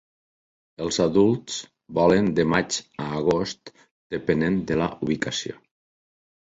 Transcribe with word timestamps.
Els 0.85 0.97
adults 1.05 1.59
volen 1.99 2.31
de 2.41 2.47
maig 2.55 2.81
a 3.07 3.11
agost, 3.21 3.75
depenent 4.17 4.61
de 4.73 4.81
la 4.85 4.93
ubicació. 5.09 5.63